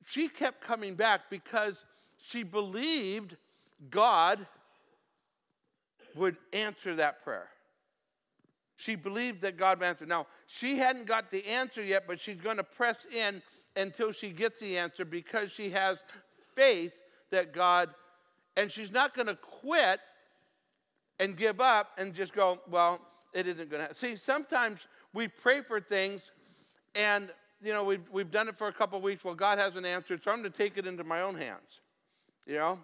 [0.05, 1.85] she kept coming back because
[2.27, 3.37] she believed
[3.89, 4.45] God
[6.13, 7.47] would answer that prayer.
[8.75, 10.05] She believed that God would answer.
[10.05, 13.41] Now, she hadn't got the answer yet, but she's going to press in
[13.77, 15.99] until she gets the answer because she has
[16.53, 16.91] faith
[17.31, 17.89] that God,
[18.57, 20.01] and she's not going to quit
[21.19, 22.99] and give up and just go, well,
[23.33, 23.83] it isn't going to.
[23.83, 23.95] happen.
[23.95, 24.81] See, sometimes
[25.13, 26.21] we pray for things
[26.93, 27.29] and,
[27.63, 29.23] you know, we've, we've done it for a couple weeks.
[29.23, 31.81] Well, God hasn't answered, so I'm going to take it into my own hands,
[32.47, 32.79] you know?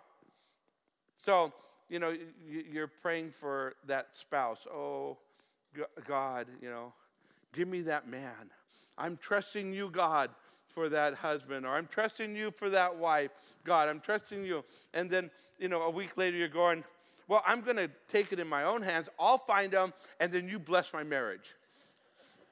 [1.18, 1.54] So,
[1.90, 4.66] you know, you're praying for that spouse.
[4.72, 5.18] Oh,
[6.08, 6.94] God, you know,
[7.54, 8.52] give me that man.
[8.98, 10.30] I'm trusting you, God,
[10.74, 13.32] for that husband, or I'm trusting you for that wife.
[13.64, 14.64] God, I'm trusting you.
[14.94, 16.84] And then, you know, a week later, you're going,
[17.28, 19.08] well, I'm going to take it in my own hands.
[19.20, 21.56] I'll find them, and then you bless my marriage.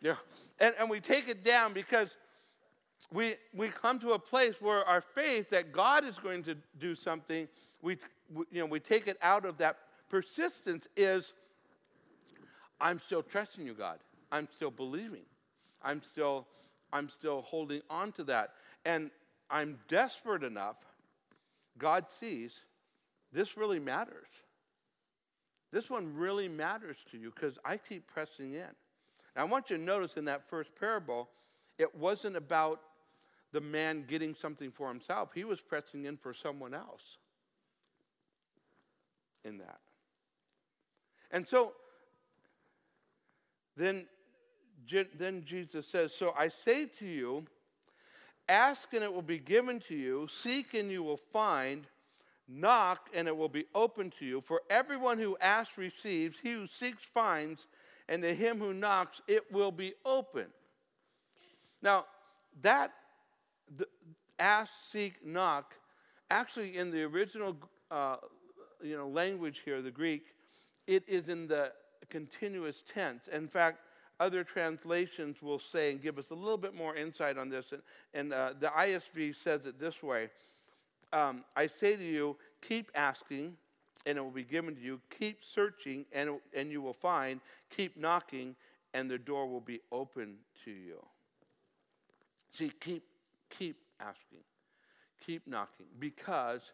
[0.01, 0.15] Yeah.
[0.59, 2.15] And, and we take it down because
[3.13, 6.95] we, we come to a place where our faith that God is going to do
[6.95, 7.47] something,
[7.81, 7.97] we,
[8.33, 9.77] we, you know, we take it out of that
[10.09, 11.33] persistence is
[12.79, 13.99] I'm still trusting you, God.
[14.31, 15.23] I'm still believing.
[15.83, 16.47] I'm still,
[16.93, 18.53] I'm still holding on to that.
[18.85, 19.11] And
[19.49, 20.77] I'm desperate enough,
[21.77, 22.53] God sees,
[23.33, 24.27] this really matters.
[25.71, 28.67] This one really matters to you because I keep pressing in.
[29.35, 31.29] Now, I want you to notice in that first parable,
[31.77, 32.81] it wasn't about
[33.51, 37.17] the man getting something for himself, he was pressing in for someone else
[39.43, 39.79] in that.
[41.31, 41.73] And so
[43.75, 44.05] then,
[45.17, 47.45] then Jesus says, So I say to you,
[48.47, 51.85] ask and it will be given to you, seek and you will find,
[52.47, 54.41] knock and it will be open to you.
[54.41, 57.67] For everyone who asks receives, he who seeks finds,
[58.09, 60.47] and to him who knocks it will be open.
[61.81, 62.05] Now,
[62.61, 62.91] that
[63.77, 63.87] the,
[64.39, 65.73] ask, seek, knock,
[66.29, 67.55] actually in the original
[67.89, 68.17] uh,
[68.81, 70.23] you know, language here, the Greek,
[70.87, 71.71] it is in the
[72.09, 73.27] continuous tense.
[73.31, 73.79] In fact,
[74.19, 77.71] other translations will say and give us a little bit more insight on this.
[77.71, 77.81] And,
[78.13, 80.29] and uh, the ISV says it this way
[81.13, 83.57] um, I say to you, keep asking,
[84.05, 85.01] and it will be given to you.
[85.19, 87.41] Keep searching, and, and you will find.
[87.69, 88.55] Keep knocking,
[88.93, 91.05] and the door will be open to you.
[92.49, 93.03] See, keep,
[93.57, 94.43] keep asking,
[95.25, 96.71] keep knocking, because,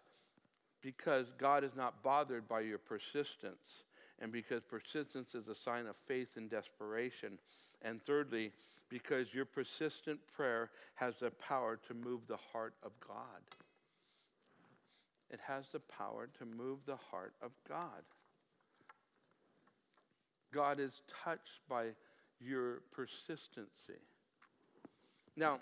[0.81, 3.83] because God is not bothered by your persistence
[4.19, 7.37] and because persistence is a sign of faith and desperation.
[7.83, 8.51] And thirdly,
[8.89, 13.41] because your persistent prayer has the power to move the heart of God.
[15.29, 18.03] It has the power to move the heart of God.
[20.53, 21.87] God is touched by
[22.39, 23.99] your persistency.
[25.35, 25.59] Now,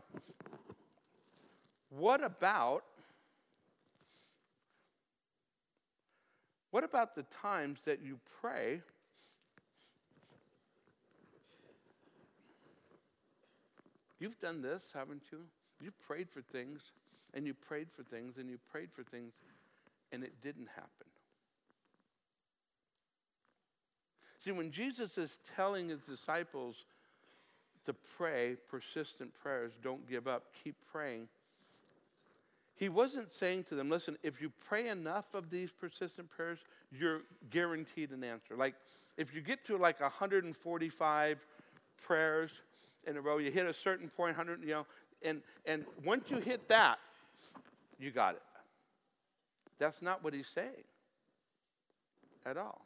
[1.97, 2.84] what about
[6.71, 8.81] What about the times that you pray
[14.19, 15.39] You've done this, haven't you?
[15.81, 16.81] You prayed for things,
[17.34, 19.34] and you prayed for things, and you prayed for things,
[20.12, 21.08] and it didn't happen.
[24.39, 26.86] See, when Jesus is telling his disciples
[27.86, 31.27] to pray persistent prayers, don't give up, keep praying,
[32.75, 36.59] he wasn't saying to them, listen, if you pray enough of these persistent prayers,
[36.91, 38.55] you're guaranteed an answer.
[38.55, 38.75] Like
[39.17, 41.45] if you get to like 145
[42.03, 42.51] prayers
[43.07, 44.85] in a row, you hit a certain point, 100, you know,
[45.21, 46.99] and, and once you hit that,
[47.97, 48.41] you got it.
[49.79, 50.83] That's not what he's saying
[52.45, 52.85] at all.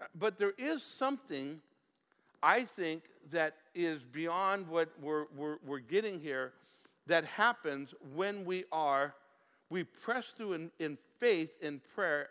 [0.00, 1.60] Uh, but there is something,
[2.42, 6.52] I think, that is beyond what we're, we're, we're getting here
[7.06, 9.14] that happens when we are,
[9.70, 12.28] we press through in, in faith, in prayer,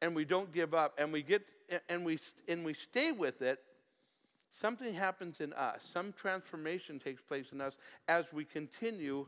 [0.00, 1.42] and we don't give up, and we get,
[1.88, 3.60] and we, and we stay with it,
[4.50, 5.88] something happens in us.
[5.92, 7.74] Some transformation takes place in us
[8.08, 9.26] as we continue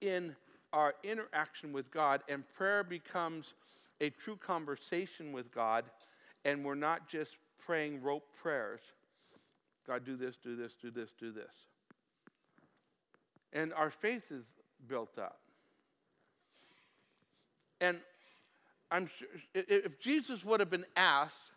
[0.00, 0.34] in
[0.72, 3.54] our interaction with God, and prayer becomes
[4.00, 5.84] a true conversation with God,
[6.44, 8.80] and we're not just praying rote prayers.
[9.86, 11.52] God, do this, do this, do this, do this
[13.52, 14.44] and our faith is
[14.86, 15.40] built up.
[17.80, 17.98] And
[18.90, 21.52] I'm sure if Jesus would have been asked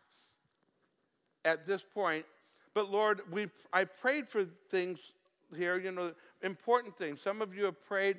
[1.46, 2.26] at this point,
[2.74, 5.00] but Lord, we I prayed for things
[5.56, 7.22] here, you know, important things.
[7.22, 8.18] Some of you have prayed,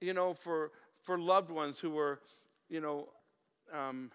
[0.00, 2.20] you know, for for loved ones who were,
[2.68, 3.08] you know,
[3.72, 4.10] um,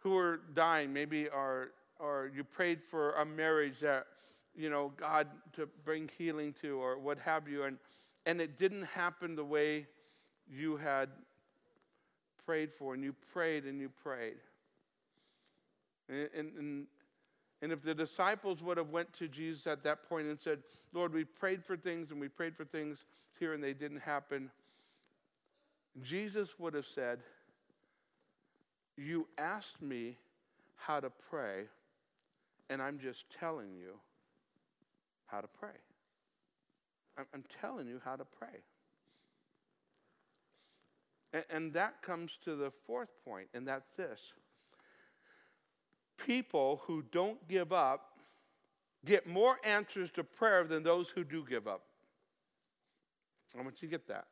[0.00, 4.06] who are dying, maybe are, or you prayed for a marriage that,
[4.56, 7.78] you know, God to bring healing to, or what have you, and,
[8.26, 9.86] and it didn't happen the way
[10.48, 11.08] you had
[12.44, 14.38] prayed for, and you prayed and you prayed.
[16.08, 16.86] And, and,
[17.62, 20.58] and if the disciples would have went to Jesus at that point and said,
[20.92, 23.04] Lord, we prayed for things and we prayed for things
[23.38, 24.50] here and they didn't happen,
[26.02, 27.20] Jesus would have said,
[28.96, 30.16] You asked me
[30.76, 31.64] how to pray,
[32.68, 33.94] and I'm just telling you
[35.30, 35.70] how to pray.
[37.18, 38.62] I'm, telling you how to pray.
[41.32, 44.32] And, and that comes to the fourth point, and that's this
[46.26, 48.10] people who don't give up
[49.06, 51.82] get more answers to prayer than those who do give up.
[53.58, 54.26] I want you to get that.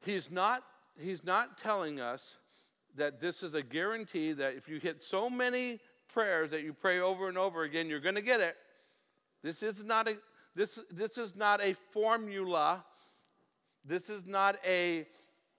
[0.00, 0.62] He's not,
[0.98, 2.38] he's not telling us
[2.96, 5.78] that this is a guarantee that if you hit so many
[6.12, 8.56] prayers that you pray over and over again, you're going to get it.
[9.42, 10.16] This is not a
[10.58, 12.84] this, this is not a formula.
[13.84, 15.06] This is not a,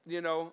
[0.05, 0.51] you know,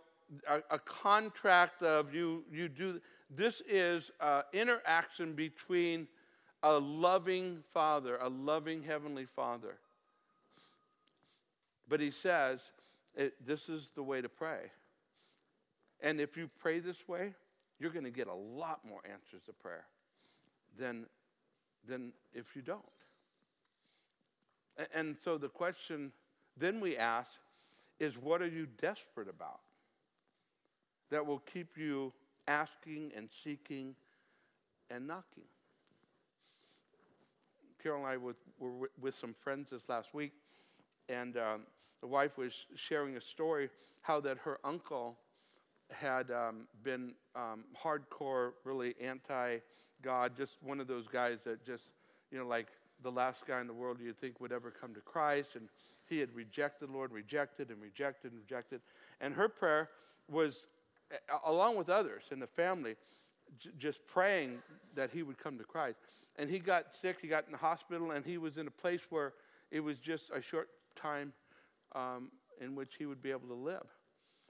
[0.48, 3.00] a, a contract of you, you do.
[3.28, 6.06] This is an interaction between
[6.62, 9.78] a loving Father, a loving Heavenly Father.
[11.88, 12.70] But he says,
[13.16, 14.70] it, this is the way to pray.
[16.00, 17.34] And if you pray this way,
[17.80, 19.86] you're going to get a lot more answers to prayer
[20.78, 21.06] than,
[21.88, 22.82] than if you don't.
[24.94, 26.12] And, so the question
[26.58, 27.30] then we ask
[27.98, 29.60] is what are you desperate about
[31.10, 32.12] that will keep you
[32.46, 33.94] asking and seeking
[34.90, 35.44] and knocking?
[37.82, 40.32] Carol and I were, were with some friends this last week,
[41.08, 41.60] and um,
[42.00, 43.68] the wife was sharing a story
[44.02, 45.16] how that her uncle
[45.90, 49.58] had um, been um, hardcore, really anti
[50.02, 51.92] God, just one of those guys that just,
[52.30, 52.68] you know, like
[53.02, 55.50] the last guy in the world you'd think would ever come to Christ.
[55.54, 55.68] And
[56.08, 58.80] he had rejected the Lord, rejected and rejected and rejected.
[59.20, 59.90] And her prayer
[60.30, 60.66] was,
[61.44, 62.96] along with others in the family,
[63.58, 64.58] j- just praying
[64.94, 65.98] that he would come to Christ.
[66.36, 69.00] And he got sick, he got in the hospital, and he was in a place
[69.10, 69.32] where
[69.70, 71.32] it was just a short time
[71.94, 72.30] um,
[72.60, 73.86] in which he would be able to live.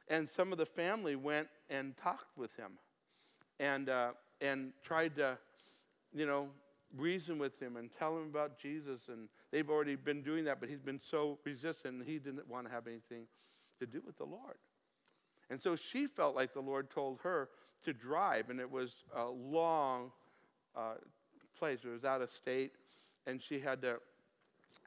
[0.09, 2.73] And some of the family went and talked with him
[3.59, 5.39] and, uh, and tried to,
[6.15, 6.49] you know,
[6.97, 9.03] reason with him and tell him about Jesus.
[9.09, 12.67] And they've already been doing that, but he's been so resistant, and he didn't want
[12.67, 13.27] to have anything
[13.79, 14.57] to do with the Lord.
[15.51, 17.49] And so she felt like the Lord told her
[17.85, 20.11] to drive, and it was a long
[20.75, 20.95] uh,
[21.59, 21.81] place.
[21.85, 22.73] It was out of state,
[23.27, 23.99] and she had to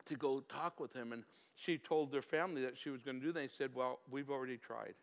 [0.06, 1.14] to go talk with him.
[1.14, 1.24] And
[1.56, 3.42] she told their family that she was going to do that.
[3.42, 4.96] He said, "Well, we've already tried.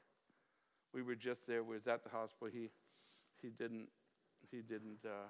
[0.92, 1.62] We were just there.
[1.62, 2.48] We was at the hospital.
[2.52, 2.70] He
[3.40, 3.88] he didn't
[4.50, 5.28] he didn't." Uh,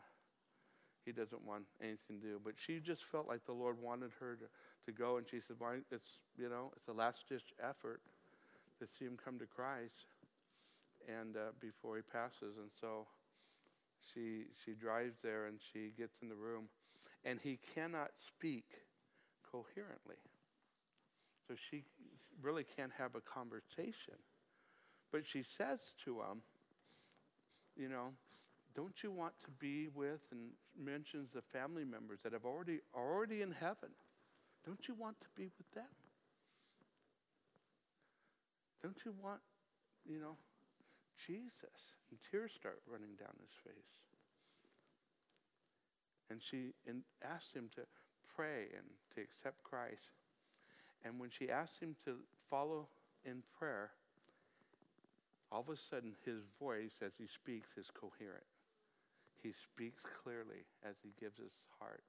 [1.07, 2.41] he doesn't want anything to do.
[2.45, 4.47] But she just felt like the Lord wanted her to,
[4.87, 8.03] to go, and she said, "Well, it's you know, it's a last ditch effort
[8.81, 10.07] to see him come to Christ,
[11.09, 13.07] and uh, before he passes." And so
[14.13, 16.69] she she drives there, and she gets in the room,
[17.25, 18.67] and he cannot speak
[19.51, 20.17] coherently.
[21.49, 21.85] So she
[22.43, 24.19] really can't have a conversation.
[25.13, 26.43] But she says to him,
[27.77, 28.09] you know,
[28.77, 33.41] don't you want to be with and mentions the family members that have already already
[33.41, 33.89] in heaven?
[34.67, 35.89] Don't you want to be with them?
[38.83, 39.41] Don't you want
[40.05, 40.37] you know
[41.27, 41.97] jesus?
[42.11, 43.91] And tears start running down his face.
[46.29, 47.83] And she in, asked him to
[48.37, 48.85] pray and
[49.15, 50.13] to accept christ.
[51.03, 52.17] And when she asked him to
[52.51, 52.89] follow
[53.25, 53.91] in prayer
[55.51, 58.45] all of a sudden his voice as he speaks is coherent
[59.47, 62.03] he speaks clearly as he gives his heart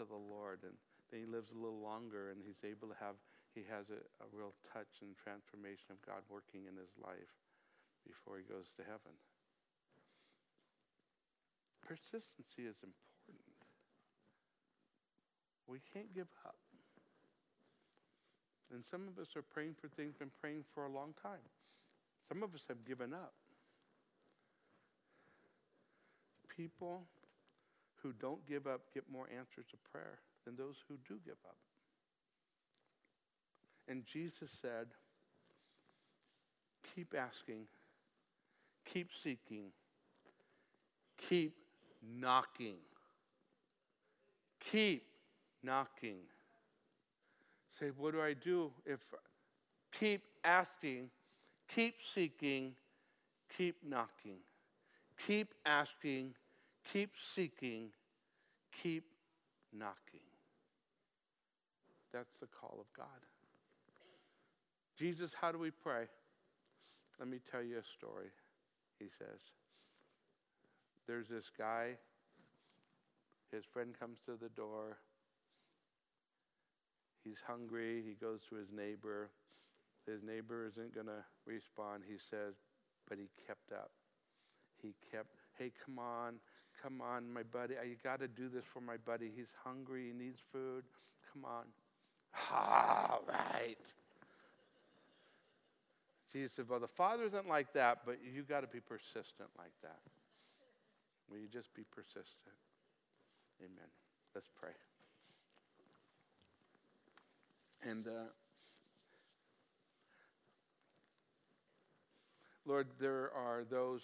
[0.00, 0.64] to the Lord.
[0.64, 0.72] And
[1.12, 3.20] then he lives a little longer and he's able to have,
[3.52, 7.36] he has a, a real touch and transformation of God working in his life
[8.08, 9.12] before he goes to heaven.
[11.84, 13.60] Persistency is important.
[15.68, 16.56] We can't give up.
[18.72, 21.44] And some of us are praying for things, been praying for a long time.
[22.24, 23.36] Some of us have given up
[26.56, 27.02] people
[28.02, 31.56] who don't give up get more answers to prayer than those who do give up.
[33.88, 34.88] And Jesus said,
[36.94, 37.66] keep asking,
[38.84, 39.66] keep seeking,
[41.28, 41.54] keep
[42.20, 42.76] knocking.
[44.70, 45.04] Keep
[45.62, 46.20] knocking.
[47.78, 49.00] Say, what do I do if
[49.92, 51.10] keep asking,
[51.68, 52.72] keep seeking,
[53.54, 54.38] keep knocking?
[55.26, 56.34] keep asking,
[56.92, 57.90] keep seeking,
[58.82, 59.04] keep
[59.72, 60.20] knocking.
[62.12, 63.06] That's the call of God.
[64.96, 66.04] Jesus, how do we pray?
[67.18, 68.30] Let me tell you a story,
[68.98, 69.40] he says.
[71.06, 71.96] There's this guy,
[73.52, 74.98] his friend comes to the door.
[77.24, 78.02] He's hungry.
[78.06, 79.30] He goes to his neighbor.
[80.06, 82.02] His neighbor isn't going to respond.
[82.06, 82.54] He says,
[83.08, 83.90] but he kept up.
[84.82, 86.34] He kept, hey, come on,
[86.84, 87.74] come on, my buddy.
[87.80, 89.30] I got to do this for my buddy.
[89.34, 90.08] He's hungry.
[90.08, 90.84] He needs food.
[91.32, 91.64] Come on.
[92.52, 93.76] All right.
[96.32, 99.72] Jesus said, Well, the Father isn't like that, but you got to be persistent like
[99.82, 100.00] that.
[101.30, 102.26] Will you just be persistent?
[103.60, 103.88] Amen.
[104.34, 104.72] Let's pray.
[107.88, 108.28] And uh,
[112.66, 114.02] Lord, there are those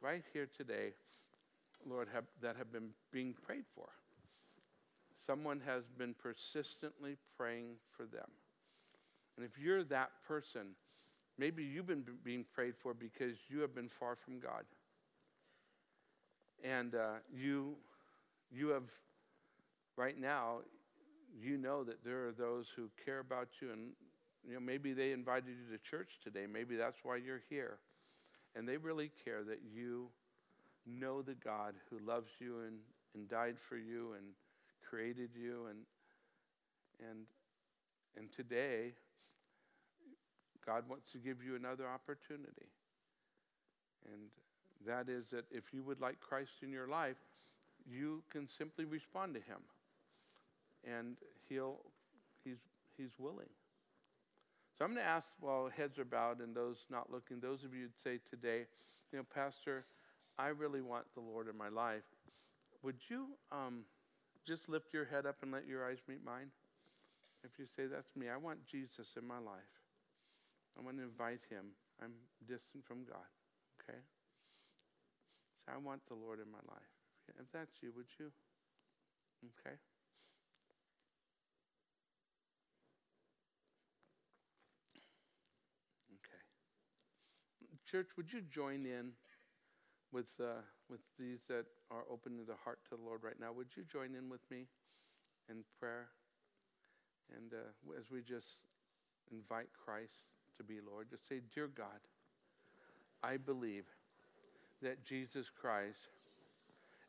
[0.00, 0.92] right here today,
[1.88, 3.88] Lord, have, that have been being prayed for.
[5.26, 8.28] Someone has been persistently praying for them.
[9.36, 10.74] And if you're that person,
[11.38, 14.64] maybe you've been being prayed for because you have been far from God.
[16.64, 17.76] And uh, you,
[18.50, 18.84] you have,
[19.96, 20.58] right now,
[21.40, 23.90] you know that there are those who care about you and
[24.46, 27.78] you know maybe they invited you to church today maybe that's why you're here
[28.54, 30.08] and they really care that you
[30.86, 32.78] know the god who loves you and,
[33.14, 34.24] and died for you and
[34.88, 35.78] created you and
[37.08, 37.26] and
[38.16, 38.92] and today
[40.64, 42.70] God wants to give you another opportunity.
[44.12, 44.22] And
[44.86, 47.16] that is that if you would like Christ in your life,
[47.86, 49.60] you can simply respond to him.
[50.84, 51.16] And
[51.48, 51.78] he'll
[52.44, 52.58] he's
[52.96, 53.50] he's willing.
[54.78, 57.74] So I'm going to ask while heads are bowed and those not looking, those of
[57.74, 58.66] you who'd say today,
[59.12, 59.84] you know, Pastor,
[60.38, 62.04] I really want the Lord in my life.
[62.82, 63.84] Would you um,
[64.46, 66.50] just lift your head up and let your eyes meet mine?
[67.44, 69.72] If you say, That's me, I want Jesus in my life.
[70.78, 71.76] I want to invite him.
[72.02, 72.12] I'm
[72.46, 73.28] distant from God.
[73.80, 73.98] Okay?
[75.64, 76.92] So I want the Lord in my life.
[77.38, 78.30] If that's you, would you?
[79.44, 79.76] Okay?
[86.14, 86.42] Okay.
[87.86, 89.12] Church, would you join in
[90.12, 90.60] with, uh,
[90.90, 93.52] with these that are opening their heart to the Lord right now?
[93.52, 94.66] Would you join in with me
[95.48, 96.08] in prayer?
[97.36, 98.58] And uh, as we just
[99.30, 100.12] invite Christ
[100.58, 102.00] to be, Lord, just say, Dear God,
[103.22, 103.84] I believe
[104.82, 105.98] that Jesus Christ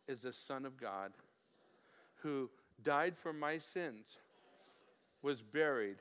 [0.08, 1.12] is the Son of God
[2.16, 2.50] who
[2.84, 4.20] died for my sins,
[5.22, 5.98] was buried,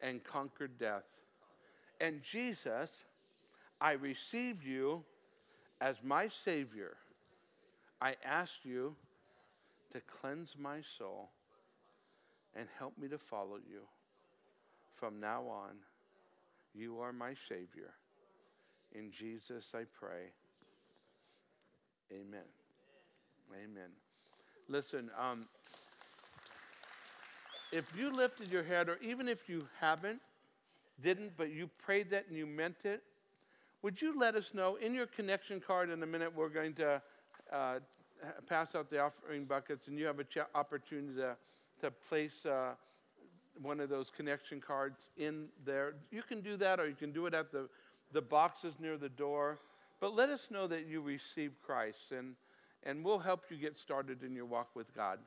[0.00, 1.04] and conquered death.
[2.00, 3.04] And Jesus,
[3.80, 5.04] I receive you
[5.80, 6.96] as my Savior.
[8.00, 8.94] I ask you
[9.92, 11.30] to cleanse my soul
[12.54, 13.80] and help me to follow you
[14.94, 15.76] from now on.
[16.74, 17.94] You are my Savior.
[18.94, 20.30] In Jesus I pray.
[22.12, 22.46] Amen.
[23.52, 23.90] Amen.
[24.68, 25.46] Listen, um,
[27.72, 30.20] if you lifted your head, or even if you haven't,
[31.02, 33.02] didn't, but you prayed that and you meant it,
[33.86, 36.34] would you let us know in your connection card in a minute?
[36.34, 37.00] We're going to
[37.52, 37.78] uh,
[38.48, 41.36] pass out the offering buckets, and you have an ch- opportunity to,
[41.82, 42.44] to place.
[42.44, 42.72] Uh,
[43.62, 45.94] one of those connection cards in there.
[46.10, 47.68] You can do that, or you can do it at the,
[48.12, 49.60] the boxes near the door.
[50.00, 52.34] But let us know that you received Christ, and,
[52.82, 55.20] and we'll help you get started in your walk with God.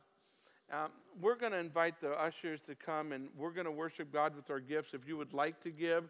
[0.69, 0.89] Um,
[1.21, 4.49] we're going to invite the ushers to come, and we're going to worship God with
[4.49, 4.93] our gifts.
[4.93, 6.03] If you would like to give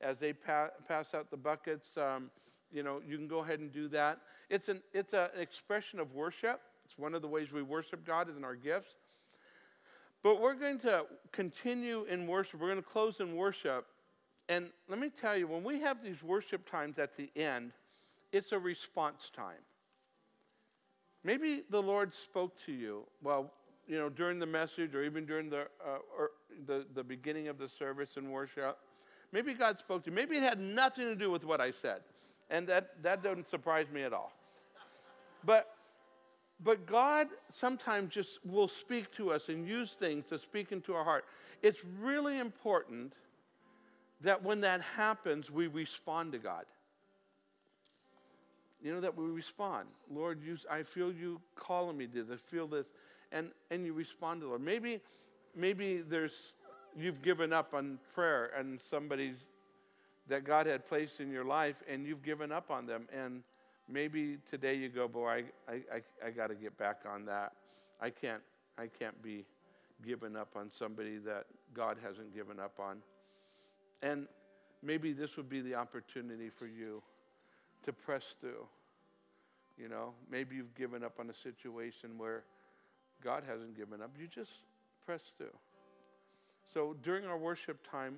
[0.00, 2.30] as they pa- pass out the buckets, um,
[2.72, 4.18] you know, you can go ahead and do that.
[4.50, 6.60] It's an, it's an expression of worship.
[6.84, 8.94] It's one of the ways we worship God is in our gifts.
[10.22, 12.60] But we're going to continue in worship.
[12.60, 13.86] We're going to close in worship.
[14.48, 17.72] And let me tell you, when we have these worship times at the end,
[18.32, 19.62] it's a response time.
[21.24, 23.52] Maybe the Lord spoke to you, well,
[23.86, 25.98] you know, during the message or even during the, uh,
[26.66, 28.78] the, the beginning of the service and worship.
[29.32, 30.16] Maybe God spoke to you.
[30.16, 32.00] Maybe it had nothing to do with what I said.
[32.50, 34.32] And that, that doesn't surprise me at all.
[35.44, 35.74] But
[36.62, 41.04] but God sometimes just will speak to us and use things to speak into our
[41.04, 41.24] heart.
[41.62, 43.12] It's really important
[44.22, 46.64] that when that happens, we respond to God.
[48.82, 49.88] You know, that we respond.
[50.12, 52.86] Lord, you, I feel you calling me to this, feel this.
[53.30, 54.62] And, and you respond to the Lord.
[54.62, 55.00] Maybe,
[55.54, 56.54] maybe there's,
[56.96, 59.34] you've given up on prayer and somebody
[60.28, 63.08] that God had placed in your life and you've given up on them.
[63.14, 63.42] And
[63.88, 67.52] maybe today you go, boy, I, I, I, got to get back on that.
[68.00, 68.42] I can't,
[68.78, 69.44] I can't be
[70.06, 72.98] given up on somebody that God hasn't given up on.
[74.02, 74.28] And
[74.82, 77.02] maybe this would be the opportunity for you
[77.84, 78.66] to press through.
[79.78, 82.42] You know, maybe you've given up on a situation where
[83.22, 84.10] God hasn't given up.
[84.18, 84.50] You just
[85.06, 85.56] press through.
[86.72, 88.16] So during our worship time,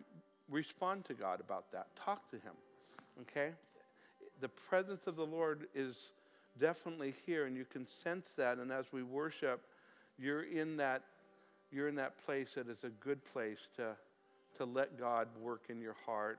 [0.49, 1.87] respond to God about that.
[1.97, 2.53] Talk to Him.
[3.23, 3.51] Okay?
[4.41, 6.13] The presence of the Lord is
[6.59, 8.59] definitely here, and you can sense that.
[8.59, 9.61] And as we worship,
[10.19, 11.03] you're in that,
[11.73, 13.95] you're in that place that is a good place to,
[14.59, 16.39] to let God work in your heart,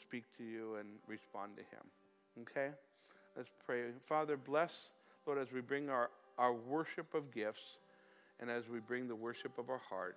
[0.00, 2.42] speak to you, and respond to Him.
[2.42, 2.74] Okay?
[3.36, 3.84] Let's pray.
[4.06, 4.90] Father, bless,
[5.26, 7.78] Lord, as we bring our, our worship of gifts
[8.40, 10.16] and as we bring the worship of our heart.